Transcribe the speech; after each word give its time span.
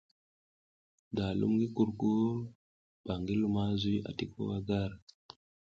Da 1.15 1.23
a 1.31 1.37
lum 1.39 1.53
gi 1.59 1.67
kurkur 1.75 2.31
mba 3.01 3.13
ngi 3.21 3.33
luma 3.41 3.63
zuy 3.81 3.97
ati 4.09 4.25
ko 4.31 4.39
wa 4.49 4.57
gar. 4.67 4.91